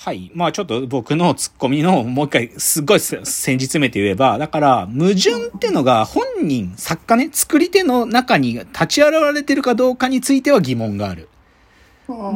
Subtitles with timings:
[0.00, 0.30] はい。
[0.32, 11.28] まあちょっと僕のツッコミのもう一回すっごい先日詰めて言えば、だから矛盾ってのが本人、作家ね、作り手の中に立ち現れてるかどうかについては疑問がある。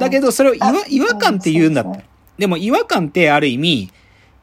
[0.01, 0.59] だけどそれを違
[1.03, 2.03] 和感って言うんだったら。
[2.37, 3.93] でも違和感ってある意味、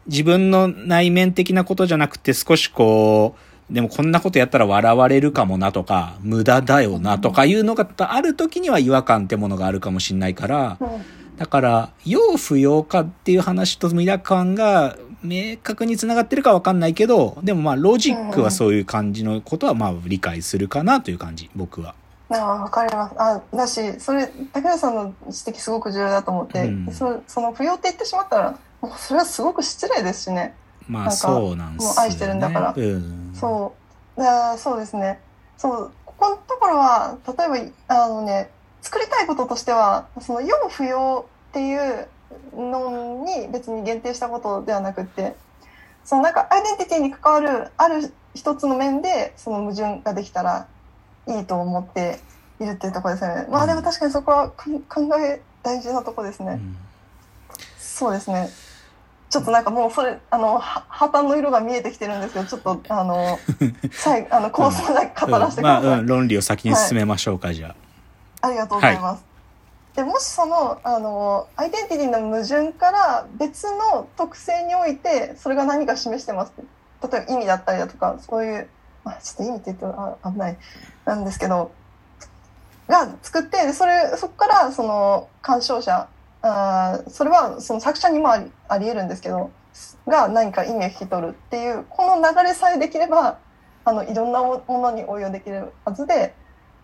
[0.08, 3.36] 自分の内面的なことじゃなくて少しこ
[3.70, 10.78] う、でもこんなことやったら笑われるかもなとか、無駄だよなとかいうのがある時には違和感ってものがあるかもしんないから、
[11.40, 21.96] だから、要不要かっていう話と無駄感が明確につながってるかわかんないけど、でもまあロジックはそういう感じのことはまあ理解するかなという感じ、僕は。
[22.30, 23.16] ああ、わかります。
[23.18, 30.54] あ、だし、それ、竹内さんの指摘すごく重要だと思って、うんそその不要って言ってしまったら、もうそれはすごく失礼ですしね。
[30.90, 31.96] まあそうなんですよ、ね。
[31.96, 33.32] もう愛してるんだからうん。
[33.34, 33.74] そ
[34.18, 34.22] う。
[34.22, 35.22] だそうですね。
[35.58, 38.50] そう、ここのところは、例えば、あのね、
[38.82, 42.08] 作りたいこととしては、その、要不要っていう
[42.56, 45.36] のに別に限定したことではなくって、
[46.04, 50.68] そのなんかアイデンティティに関わるある一つの面でその矛盾ができたら
[51.28, 52.20] いいと思って
[52.60, 53.48] いるっていうところですよね。
[53.50, 54.82] まあでも確かにそこは考
[55.20, 56.54] え大事なところですね。
[56.54, 56.78] うん
[58.00, 58.50] そうですね。
[59.30, 63.38] ちょっとなんかもうそれ、あの、は破綻の色が見えてきてるんですけど、ちょっと、あの、
[63.92, 66.00] 最後、あの、構想だけ語らせてくまあ、ださい。
[66.00, 67.76] うん、論理を先に進めましょうか、じゃあ。
[68.42, 69.30] ありがとうございます。
[69.96, 78.70] でもしそのあのアイデンティティの矛盾から別の特性においてそれが何か示してます例えば意味だったりだとかそういう、
[79.04, 79.88] まあ、ちょっと意味って言うと
[80.24, 80.58] あ危ない
[81.06, 81.72] なんですけど
[82.88, 86.08] が作ってでそれそこからその鑑賞者
[86.42, 89.52] あーそれはその作者にもありありえるんですけど
[90.08, 93.38] が何か意味を引き取るっていうこの流れさえできれば
[93.86, 96.34] あのいろんなものに応用できるはずで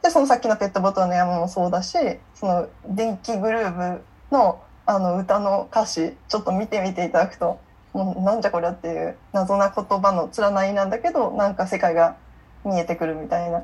[0.01, 1.97] でそのさっきのペットボトルの山もそうだし
[2.35, 3.99] その電気グルーヴ
[4.31, 7.59] のあの歌の歌詞ちょっと見てみていただくと
[7.93, 12.17] もうなんじゃこりゃっていう謎な言葉の連なりなんだけどなんか世界が
[12.63, 13.63] 見えてくるみたいな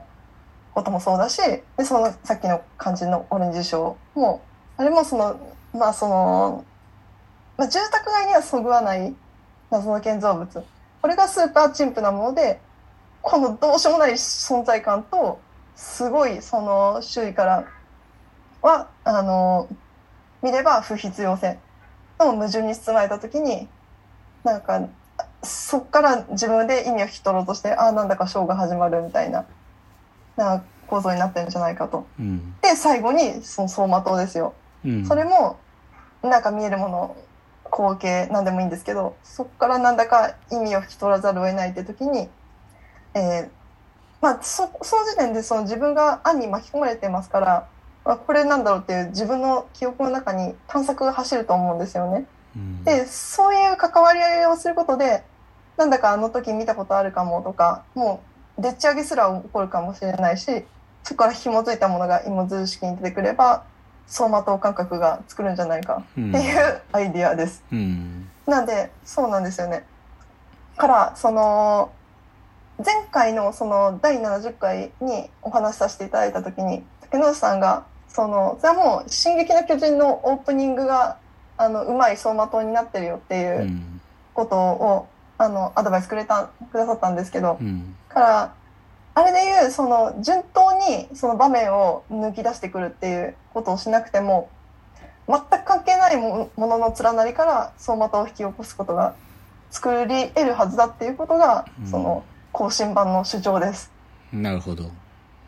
[0.73, 1.39] こともそうだし
[1.77, 4.41] でそのさっきの感じのオレンジショーも
[4.77, 5.39] あれもその
[5.73, 6.65] まあその、
[7.58, 9.14] まあ、住宅街にはそぐわない
[9.70, 10.65] 謎の建造物。
[11.02, 12.59] これがスーパー陳腐なもので
[13.21, 15.39] このどうしようもない存在感と
[15.81, 17.65] すごいその周囲から
[18.61, 19.67] はあの
[20.43, 21.58] 見れば不必要性
[22.19, 23.67] の矛盾に包まれた時に
[24.43, 24.87] なんか
[25.41, 29.45] そっから自分で意味を引き取ろうとしてああなんだかショーが始まるみたいな
[30.37, 32.05] な構造になってるんじゃないかと。
[32.20, 32.53] うん。
[32.61, 34.53] で最後にその走馬灯ですよ。
[34.86, 35.05] うん。
[35.05, 35.58] それも
[36.21, 37.17] なんか見えるもの
[37.65, 42.30] 光景なんでもいいんですけどそこからなんだか意味を引き取らざるを得ないって時に、
[43.15, 43.61] えー
[44.21, 47.67] まあそその時点でその自分が案に巻き込まれてますから、
[48.05, 52.26] まあ、これなんだろうっていう自分の記憶の中に探索が走ると思うんですよね。
[52.55, 55.23] うん、でそういう関わり合いをすることで
[55.77, 58.21] なんだかあの時見たことあるかもとかも
[58.58, 60.65] うでっち上げすら起こるかもしれないし
[61.03, 63.64] そこから紐づいたものが芋づる式に出てくれば
[64.08, 67.64] 走馬灯感覚が作るんじゃないかうんっていうアイディアです。
[67.71, 68.30] うん。
[68.45, 69.86] なんでそうなんですよね。
[70.77, 71.92] からその
[72.83, 81.17] 前回のその第70回にお話しさせていただいた時に竹野内さんがそのそれはもう「進撃の巨人」のオープニングが
[81.58, 84.02] あのうまい走馬灯になってるよっていううん
[84.33, 87.95] ことを、あのアドバイスくれたくださったんですけどうん。
[88.08, 88.53] から
[89.14, 94.49] あれでいうその順当にその場面を抜き出してくるっていうことをしなくても
[95.27, 99.15] 全く関係ないもものの連なりから走馬灯を引き起こすことが
[99.70, 103.92] 作り得るはずだっていうことが、うんその更新版の主張です。
[104.32, 104.89] なるほど。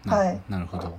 [0.06, 0.97] なはいなるほど。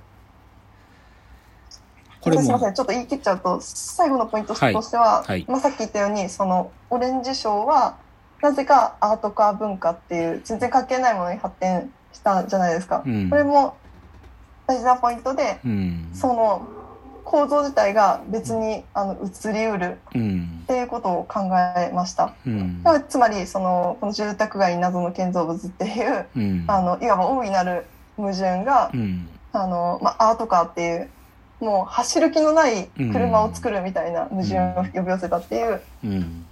[2.21, 7.99] これすいませ、んちょっと言い切っちゃうと最後のポイントとはいしては、はいまあ、さっき言ったようにそのオレンジ賞は
[8.41, 13.03] なぜかアート化文化っていう全然関係ないものに発展したじゃないですか。
[13.05, 13.77] うんこれも
[14.67, 16.11] 大事なポイントで、うん。
[16.15, 16.67] その
[17.25, 20.67] 構造自体が別にあの移りうるうんっ。
[20.67, 21.41] ていうことを考
[21.77, 22.35] えました。
[22.47, 22.81] うん。
[22.83, 26.65] まあつまりそのこの住宅街に謎の建造物っていううん。
[26.69, 27.87] あのいわば大いなる
[28.17, 29.29] 矛盾がうん。
[29.53, 31.11] あの、まあ、アートカーっていう
[31.61, 36.45] もう走る気のない車を作るみたいな矛盾を呼び寄せたっていう、うん。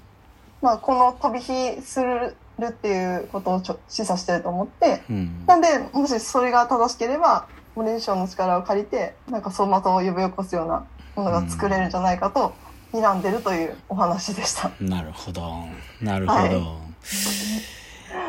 [0.62, 5.44] まあ、この飛び火するっていうことをちょ示唆してると思ってうん。
[5.46, 10.86] なんでもしそれが正しければオレンジ賞の力を借りてなんか走馬灯を呼び起こすような
[11.16, 12.54] ものが作れるんじゃないかと
[12.92, 14.70] 睨んでるというお話でした。
[14.80, 15.64] なるほど。
[16.00, 16.78] なるほど。、は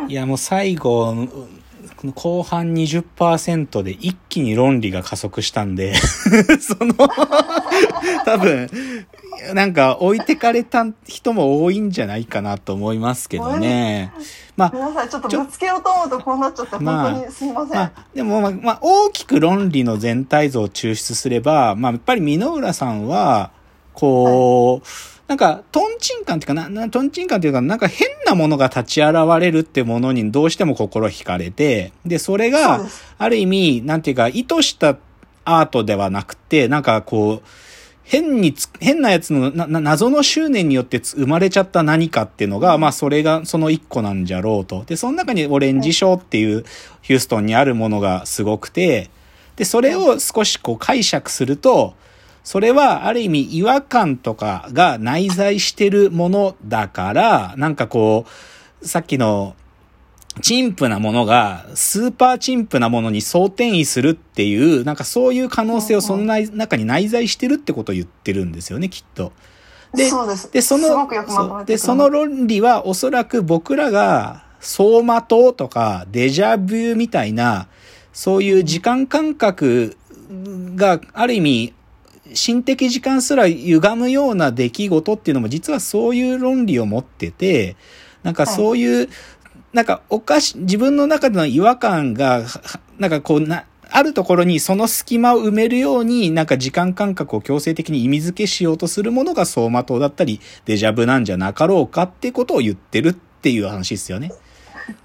[0.08, 1.28] いや、もう最後、
[2.16, 5.96] 後半20%で一気に論理が加速したんで、
[6.60, 6.94] その、
[8.26, 8.70] 多分、
[9.54, 14.12] なんか置いてかれた人も多いんじゃないかなと思いますけどね。
[14.56, 17.76] まあ、皆さんちょっとぶつけようと思うとこうなっちゃって、まあ本当にすみません。
[17.76, 23.52] まあ、でも、まあ、まあ、大きく論理の全体像を抽出すれば、まあ、やっぱり箕浦さんは、
[23.94, 24.88] こう、
[25.28, 32.86] なんか、トンチンカンっていうかな、なトンチンカンっていうか、なんか変なものが立ち現れるってものにどうしても心惹かれて、で、それが。
[33.18, 34.98] ある意味、なんていうか、意図した
[35.46, 37.48] アートではなくて、なんかこう、
[38.04, 44.84] 変につ、変なやつの、な、な謎の執念によってつ生まれちゃった何かっていうのが、まあそれがその一個なんじゃろうと。
[44.86, 46.66] で、その中にオレンジショーっていう
[47.02, 49.10] ヒューストンにあるものがすごくて、
[49.56, 51.96] で、それを少しこう解釈すると、
[52.44, 58.26] それはある意味違和感とかが内在してるものだから、なんかこ
[58.82, 59.56] う、さっきの
[60.42, 69.32] 陳腐なものがスーパー陳腐なものに総転移するっていう、なんかそういう可能性をその内中に内在してるってことを言ってるんですよね、きっと。
[69.94, 77.68] でそうでその、で、その論理はおそらく僕らが走馬灯とかデジャビューみたいな、
[78.12, 79.96] そういう時間感覚
[80.76, 81.74] がある意味、
[82.34, 87.76] 心的時間すら歪むような出来事っていうのも実はそういう論理を持ってて、
[88.24, 89.10] なんかそういう、
[89.74, 104.32] なんかおかし、自分の中での違和感が、はなんかこうな、あるところにその隙間を埋めるように、なんか時間感覚を強制的に意味付けしようとするものが走馬灯だったり、デジャブなんじゃなかろうかってことを言ってるっていう話ですよね。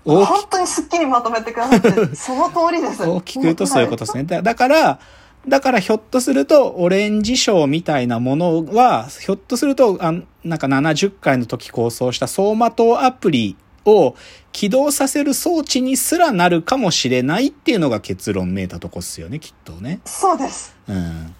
[0.04, 3.02] 本当にすっきりまとめてくださって、 その通りです。
[3.02, 4.24] 大きく言うとそういうことですね。
[4.24, 4.98] だだから、
[5.46, 13.56] だからひょっとすると、オレンジショーみたいなものは、ひょっとすると、あんなんか70回の時構想した走馬灯アプリ
[13.88, 14.16] を
[14.52, 20.00] 起動させる装置にすらなるかもしれないっていうのが結論めいたとこっすよね、きっとね。
[20.04, 20.74] そうです。
[20.88, 21.34] うん。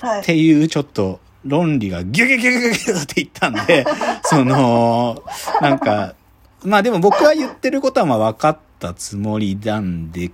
[0.00, 0.24] はいっ。
[0.24, 3.84] ていうちょっと論理がギュギュギュギュギュギュって言ったんで、
[4.24, 5.22] その、
[5.60, 6.14] なんか、
[6.62, 10.30] まあでも僕は言ってることはまあ分かったつもりなんで、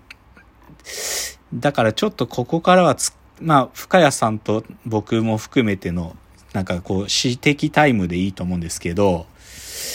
[1.52, 6.16] だからちょっとここからはつ、まあ深谷さんと僕も含めての、
[6.52, 9.26] なんかこう、詩的タイムでいいと思うんですけど、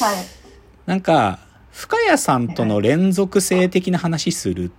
[0.02, 0.26] はい。
[0.86, 1.40] なんか、
[1.76, 4.72] 深谷さんとの連続性的な話する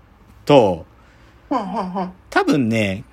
[0.47, 0.87] と、
[2.31, 3.05] 多分ね、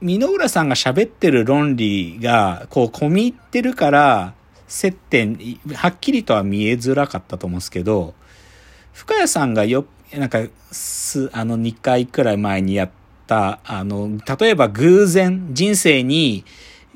[0.00, 4.32] 箕浦さんが喋ってる論理が、こう、込み入ってるから、
[4.66, 5.38] 接点、
[5.74, 8.14] はっきりとは見えづらかったと思うんですけど、
[8.94, 9.84] 深谷さんがよ、
[10.14, 10.40] なんか、
[10.72, 12.90] す、あの、2回くらい前にやっ
[13.26, 14.08] た、あの、
[14.40, 16.46] 例えば偶然、人生に、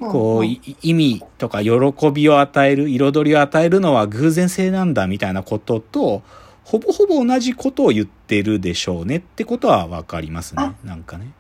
[0.03, 1.73] こう、意味とか喜
[2.13, 6.23] びを与える、彩りを与えるのは偶然性なんだみたいなことと、
[6.65, 10.73] ほぼほぼ同じことを言ってるでしょうねってことはわかりますね。
[10.85, 11.33] なんかね。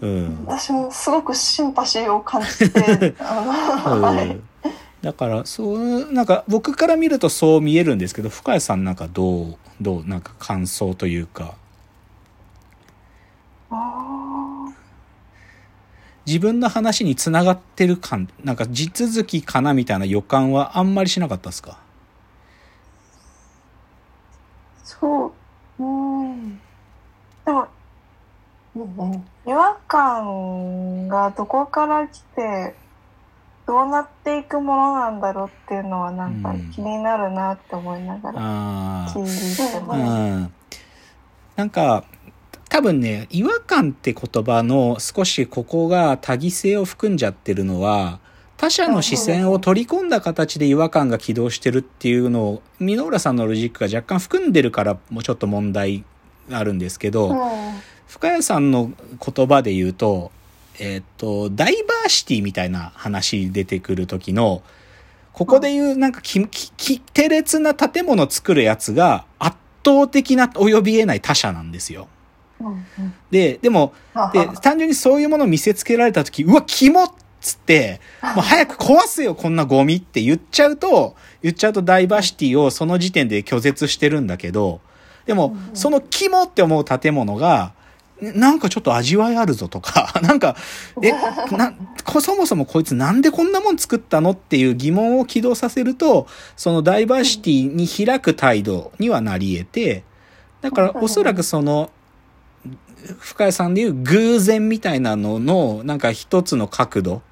[0.00, 0.44] うん。
[0.46, 3.14] 私もすごくシンパシーを感じて、
[5.02, 11.54] だから、そう、なんか僕から見るとそう見えるんですけど、深谷さんなんかどう、どう、なんか感想というか、
[13.70, 14.27] あ
[16.28, 21.70] 自分の話につながってる感、なんか地続きかなみたいな予感はあんまりしなかったですか？
[21.70, 21.74] ー
[24.84, 25.32] そ
[25.78, 25.82] う。
[25.82, 26.60] うん。
[27.46, 27.66] でも、
[29.46, 32.74] 違和感がどこから来て、
[33.66, 38.40] どうなっていくものなんだろうっていうのはなんかうん気になるなって思いながら。
[39.08, 40.00] 聞いてうます。
[40.02, 40.52] ん。
[41.56, 42.04] なんか、
[42.68, 48.20] 多分ね、違和感って言葉の少しここが多義性を含んじゃってるのは、
[48.58, 56.04] 他者の視線を取り込んだ形で違和感が起動してるっていうのを、箕浦さんのロジックが若干含んでるからもうちょっと問題
[56.50, 57.34] あるんですけど、
[58.06, 58.90] 深谷さんの
[59.34, 60.32] 言葉で言うと、
[60.80, 64.62] えっ、と、ダイバーシティみたいな話出てくる時の、
[65.32, 72.08] ここで言うなんかき、き、き、テレな建物作るやつが圧倒的な及び得ない他者なんですよ。
[73.30, 73.92] で、でも、
[74.32, 77.10] で、単純にそういうものを見せつけられた時、うわ、キモっ
[77.40, 78.00] つって、
[78.34, 84.80] もう早く壊せよ、こんなゴミって言っちゃうと、言っちゃうとダイバーシティをその時点で拒絶してるんだけど、
[85.26, 87.72] でも、そのキモって思う建物が、
[88.20, 90.56] なんかちょっと味わいあるぞとか、 なんか、
[91.02, 91.12] え、
[91.56, 91.72] な、
[92.04, 100.02] こそもそもこいつなんでこんなもん作ったのっていう疑問を起動させると、そのダイバーシティに開く態度にはなり得て、
[100.60, 101.90] だからおそらくその、
[103.20, 107.22] 深谷さんでいう偶然みたいなのの、なんか一つの角度。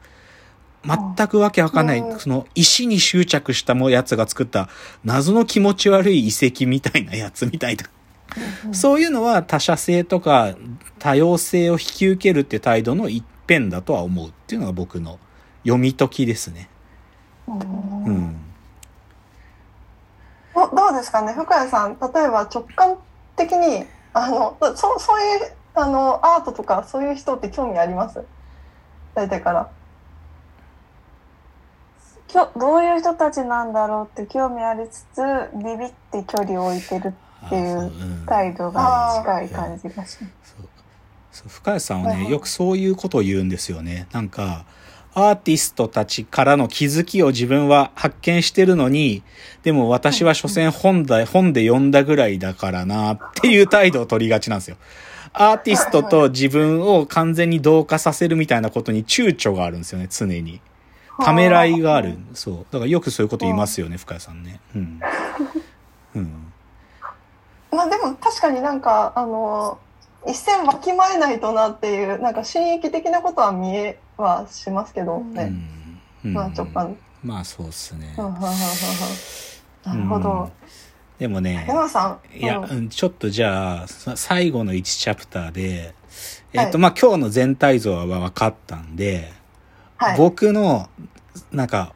[1.17, 4.69] 全くわけわかんない、うんその石に執着したもやつが作った
[5.05, 7.85] 謎の気持ち悪い遺跡みたいなやつみたいな。
[8.73, 10.55] そういうのは他者性とか
[11.01, 15.19] 多様性を引き受けるって態度の一辺だとは思うっていうのが僕の
[15.65, 16.69] 読み解きですね。
[17.49, 18.37] うん。
[20.55, 21.33] どどうですかね？
[21.33, 22.97] 深谷さん例えば直感
[23.35, 23.85] 的に
[24.19, 28.25] あのそそういうあのアートとかそういう人って興味あります？
[29.15, 29.71] 大体から。
[32.29, 35.21] きょどういう人たちなんだろうって興味ありつつ
[35.55, 37.15] ビビって距離を置いてる
[37.47, 41.49] っていううん態度が近い感じがします。
[41.49, 44.09] 深谷さんはね、よくそういうことを言うんですよね。
[44.11, 44.65] なんか、
[45.19, 49.23] アーティストたちからの気づきを自分は発見してるのに、
[49.63, 54.77] でも私は所詮本だ、本で読んだぐらいだからなっていう態度を取りがちなんですよ。
[55.33, 60.61] アーティストと自分を完全に同化させるみたいなことに躊躇があるんですよね、常に。
[61.25, 62.19] ためらいがある。
[62.35, 62.67] そう。
[62.71, 64.61] だからよくそういうこと言いますよね、深谷さんね。
[64.75, 65.01] うん。
[66.17, 66.53] うん。
[67.71, 69.79] まあでも確かになんかあの
[70.29, 75.45] 一線わきまえないとなっていうなんか心意気的なことは見えはしますけどうね。
[75.45, 75.69] ん。
[76.25, 76.97] うんまあ直感。
[77.23, 78.15] まあそうっすね。
[78.17, 80.51] なるほど。
[81.19, 82.39] でもね、山さん。
[82.39, 85.95] いや、うんうん、ちょっとじゃあ、さ最後の1チャプターで、
[86.53, 89.33] えっ、と、はいまあ、今日の全体像は分かったんで、
[89.97, 90.19] はい。
[90.19, 90.89] 僕の、
[91.53, 91.96] なんか、ほ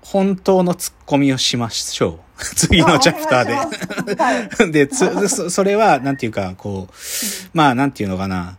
[0.00, 2.42] 本当のツッコミをしましょう。
[2.56, 4.72] 次のチャプターで。
[4.86, 6.94] で、つ、そそれは、なんていうか、こう、
[7.52, 8.56] まあ、なんていうのかな。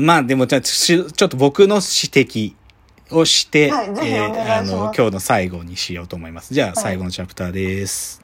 [0.00, 2.54] まあ、でも、ちちょっと僕の指摘
[3.10, 6.54] をして、はいぜひお願いしますあの、今日の最後にしようと思います。
[6.54, 8.23] じゃあ、最後のチャプターです。